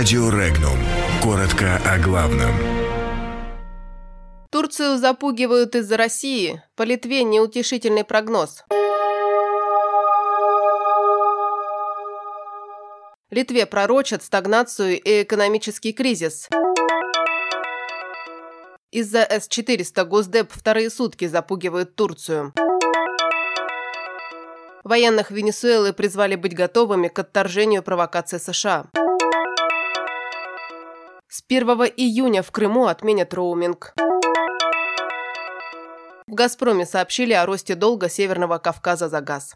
[0.00, 0.78] Радио Регнум.
[1.22, 2.50] Коротко о главном.
[4.50, 6.62] Турцию запугивают из-за России.
[6.74, 8.64] По Литве неутешительный прогноз.
[13.28, 16.48] Литве пророчат стагнацию и экономический кризис.
[18.90, 22.54] Из-за С-400 Госдеп вторые сутки запугивают Турцию.
[24.82, 28.86] Военных Венесуэлы призвали быть готовыми к отторжению провокации США.
[31.32, 31.62] С 1
[31.96, 33.94] июня в Крыму отменят роуминг.
[36.26, 39.54] В «Газпроме» сообщили о росте долга Северного Кавказа за газ.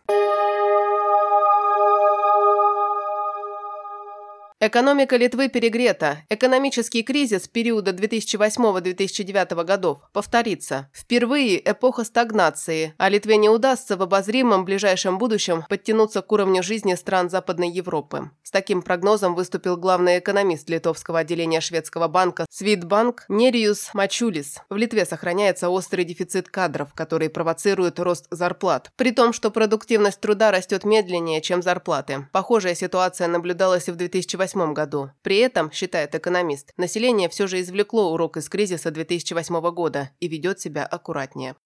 [4.66, 6.22] Экономика Литвы перегрета.
[6.30, 10.88] Экономический кризис периода 2008-2009 годов повторится.
[10.94, 16.94] Впервые эпоха стагнации, а Литве не удастся в обозримом ближайшем будущем подтянуться к уровню жизни
[16.94, 18.30] стран Западной Европы.
[18.42, 24.62] С таким прогнозом выступил главный экономист литовского отделения шведского банка Свитбанк Нериус Мачулис.
[24.70, 28.92] В Литве сохраняется острый дефицит кадров, который провоцирует рост зарплат.
[28.96, 32.28] При том, что продуктивность труда растет медленнее, чем зарплаты.
[32.32, 35.10] Похожая ситуация наблюдалась и в 2008 2008 году.
[35.22, 40.60] При этом, считает экономист, население все же извлекло урок из кризиса 2008 года и ведет
[40.60, 41.56] себя аккуратнее.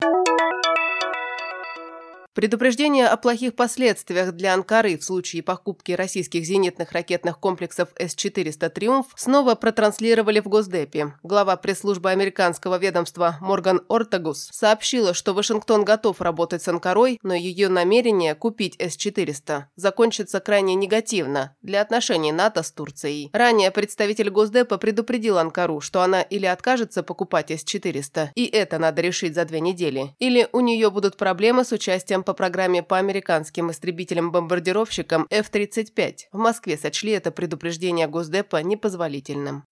[2.38, 9.06] Предупреждение о плохих последствиях для Анкары в случае покупки российских зенитных ракетных комплексов С-400 «Триумф»
[9.16, 11.14] снова протранслировали в Госдепе.
[11.24, 17.68] Глава пресс-службы американского ведомства Морган Ортагус сообщила, что Вашингтон готов работать с Анкарой, но ее
[17.68, 23.30] намерение купить С-400 закончится крайне негативно для отношений НАТО с Турцией.
[23.32, 29.34] Ранее представитель Госдепа предупредил Анкару, что она или откажется покупать С-400, и это надо решить
[29.34, 35.26] за две недели, или у нее будут проблемы с участием по программе по американским истребителям-бомбардировщикам
[35.30, 36.14] F-35.
[36.30, 39.64] В Москве сочли это предупреждение Госдепа непозволительным.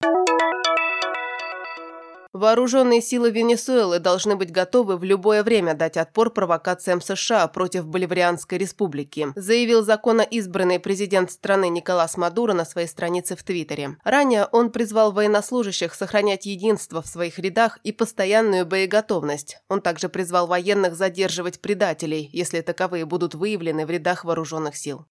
[2.37, 8.59] Вооруженные силы Венесуэлы должны быть готовы в любое время дать отпор провокациям США против Боливарианской
[8.59, 13.97] республики, заявил законно избранный президент страны Николас Мадуро на своей странице в Твиттере.
[14.05, 19.57] Ранее он призвал военнослужащих сохранять единство в своих рядах и постоянную боеготовность.
[19.71, 25.07] Он также призвал военных задерживать предателей, если таковые будут выявлены в рядах вооруженных сил.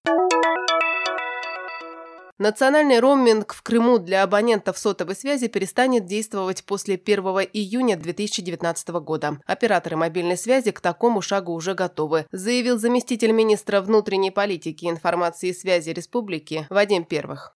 [2.38, 7.20] Национальный роуминг в Крыму для абонентов сотовой связи перестанет действовать после 1
[7.54, 9.40] июня 2019 года.
[9.46, 15.54] Операторы мобильной связи к такому шагу уже готовы, заявил заместитель министра внутренней политики, информации и
[15.54, 17.56] связи республики Вадим Первых.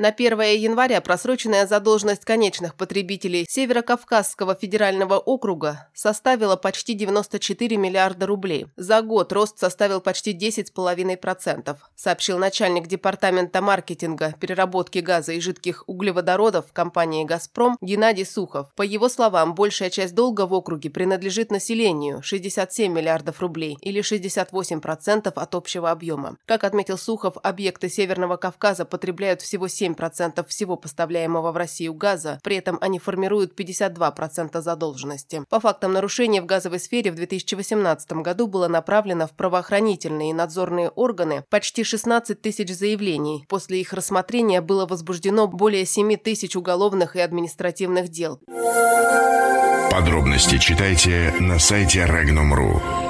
[0.00, 8.68] На 1 января просроченная задолженность конечных потребителей Северокавказского федерального округа составила почти 94 миллиарда рублей.
[8.76, 16.72] За год рост составил почти 10,5%, сообщил начальник департамента маркетинга, переработки газа и жидких углеводородов
[16.72, 18.72] компании «Газпром» Геннадий Сухов.
[18.76, 25.32] По его словам, большая часть долга в округе принадлежит населению– 67 миллиардов рублей или 68%
[25.34, 26.36] от общего объема.
[26.46, 32.38] Как отметил Сухов, объекты Северного Кавказа потребляют всего 7 7% всего поставляемого в Россию газа,
[32.42, 35.44] при этом они формируют 52% задолженности.
[35.48, 40.90] По фактам нарушений в газовой сфере в 2018 году было направлено в правоохранительные и надзорные
[40.90, 43.44] органы почти 16 тысяч заявлений.
[43.48, 48.40] После их рассмотрения было возбуждено более 7 тысяч уголовных и административных дел.
[49.90, 53.07] Подробности читайте на сайте Regnum.ru.